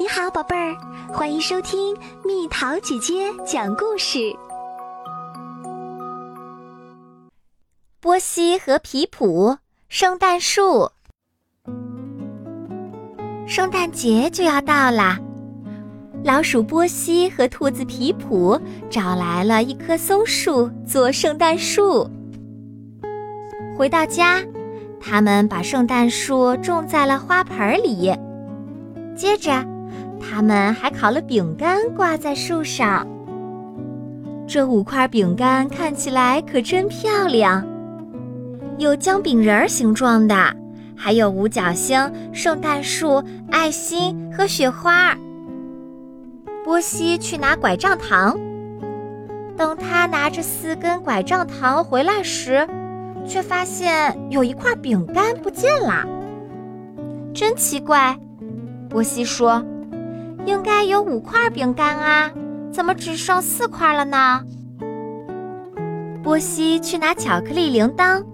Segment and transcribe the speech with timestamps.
[0.00, 0.76] 你好，宝贝儿，
[1.12, 1.92] 欢迎收听
[2.24, 4.32] 蜜桃姐姐讲故事。
[7.98, 9.58] 波西和皮普，
[9.88, 10.92] 圣诞树。
[13.48, 15.18] 圣诞节就要到啦，
[16.22, 18.56] 老鼠波西和兔子皮普
[18.88, 22.08] 找来了一棵松树做圣诞树。
[23.76, 24.40] 回到家，
[25.00, 28.16] 他们把圣诞树种在了花盆里，
[29.16, 29.76] 接着。
[30.20, 33.06] 他们还烤了饼干，挂在树上。
[34.46, 37.66] 这五块饼干看起来可真漂亮，
[38.78, 40.34] 有姜饼人形状的，
[40.96, 45.14] 还有五角星、圣诞树、爱心和雪花。
[46.64, 48.38] 波西去拿拐杖糖，
[49.56, 52.66] 等他拿着四根拐杖糖回来时，
[53.26, 56.06] 却发现有一块饼干不见了。
[57.34, 58.18] 真奇怪，
[58.88, 59.62] 波西说。
[60.48, 62.30] 应该有五块饼干啊，
[62.72, 64.42] 怎么只剩四块了呢？
[66.22, 68.24] 波西去拿巧克力铃铛，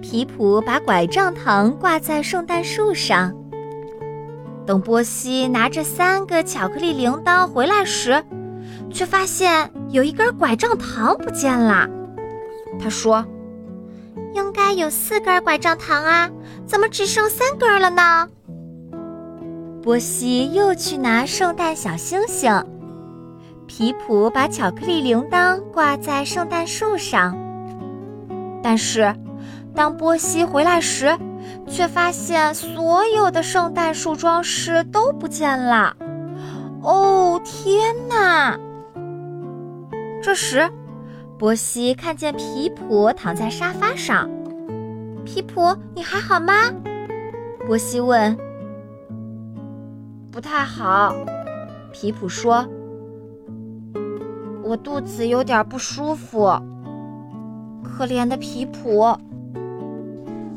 [0.00, 3.34] 皮普把拐杖糖挂在圣诞树上。
[4.64, 8.22] 等波西拿着三个巧克力铃铛回来时，
[8.92, 11.88] 却发现有一根拐杖糖不见了。
[12.80, 13.26] 他说
[14.34, 16.30] ：“应该有四根拐杖糖啊，
[16.64, 18.28] 怎么只剩三根了呢？”
[19.82, 22.62] 波西又去拿圣诞小星星，
[23.66, 27.34] 皮普把巧克力铃铛挂在圣诞树上。
[28.62, 29.14] 但是，
[29.74, 31.16] 当波西回来时，
[31.66, 35.96] 却发现所有的圣诞树装饰都不见了。
[36.82, 38.58] 哦，天哪！
[40.22, 40.70] 这时，
[41.38, 44.28] 波西看见皮普躺在沙发上。
[45.24, 46.52] 皮普，你还好吗？
[47.66, 48.36] 波西问。
[50.32, 51.12] 不太好，
[51.92, 52.64] 皮普说
[54.62, 56.48] ：“我肚子有点不舒服。”
[57.82, 59.16] 可怜的皮普。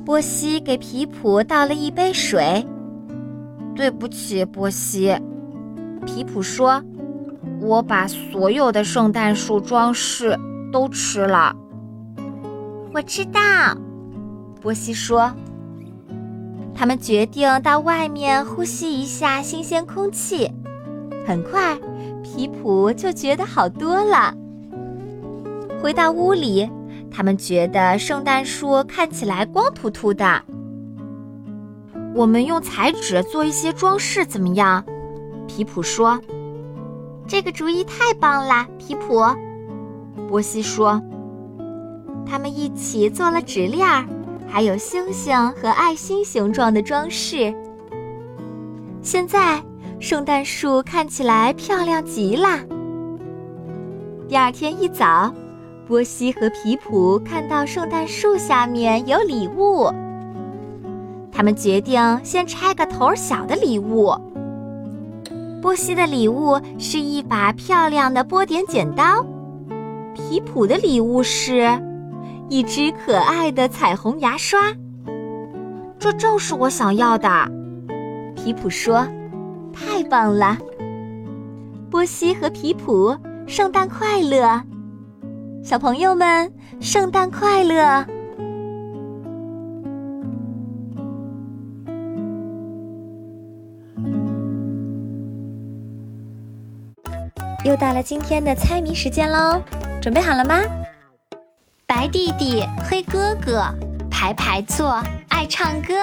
[0.06, 2.64] 波西给皮普倒了一杯水。
[3.76, 5.18] 对不起，波西。
[6.06, 6.80] 皮普说
[7.60, 10.38] ：“我把所有的圣诞树装饰
[10.72, 11.56] 都吃了。”
[12.94, 13.42] 我知道，
[14.62, 15.34] 波西说。
[16.76, 20.52] 他们决定到外面呼吸一下新鲜空气。
[21.26, 21.78] 很快，
[22.24, 24.34] 皮普就觉得好多了。
[25.82, 26.70] 回到屋里，
[27.12, 30.42] 他们觉得圣诞树看起来光秃秃的。
[32.16, 34.84] 我们用彩纸做一些装饰，怎么样？
[35.48, 36.20] 皮普说
[37.28, 39.26] ：“这个主意太棒了。”皮普，
[40.28, 41.02] 波西说
[42.26, 44.06] ：“他们一起做了纸链儿。”
[44.54, 47.52] 还有星星和爱心形状的装饰。
[49.02, 49.60] 现在，
[50.00, 52.60] 圣诞树看起来漂亮极了。
[54.30, 55.34] 第二天一早，
[55.88, 59.92] 波西和皮普看到圣诞树下面有礼物，
[61.32, 64.14] 他们决定先拆个头小的礼物。
[65.64, 69.26] 波西的礼物是一把漂亮的波点剪刀，
[70.14, 71.68] 皮普的礼物是。
[72.54, 74.60] 一支可爱的彩虹牙刷，
[75.98, 77.28] 这正是我想要的。
[78.36, 79.08] 皮普说
[79.74, 80.56] ：“太棒了！”
[81.90, 84.62] 波西和皮普，圣诞快乐！
[85.64, 88.06] 小朋友们，圣诞快乐！
[97.66, 99.60] 又到了今天的猜谜时间喽，
[100.00, 100.62] 准备好了吗？
[102.04, 103.64] 白弟弟，黑哥哥，
[104.12, 105.94] 排排坐，爱唱歌，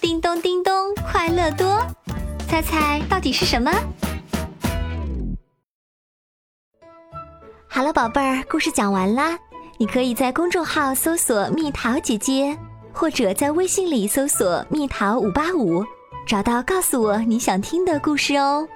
[0.00, 1.84] 叮咚叮咚，快乐多。
[2.46, 3.72] 猜猜到底是什么？
[7.66, 9.36] 好了，宝贝儿，故事讲完啦。
[9.78, 12.56] 你可以在公众号搜索“蜜桃姐姐”，
[12.94, 15.84] 或者在微信里搜索“蜜桃五八五”，
[16.24, 18.68] 找到告诉我你想听的故事哦。